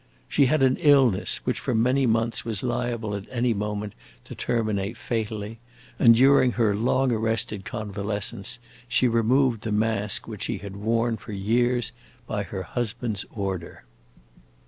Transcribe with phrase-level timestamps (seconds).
[0.27, 3.93] She had an illness which for many months was liable at any moment
[4.25, 5.59] to terminate fatally,
[5.99, 11.33] and during her long arrested convalescence she removed the mask which she had worn for
[11.33, 11.91] years
[12.25, 13.83] by her husband's order.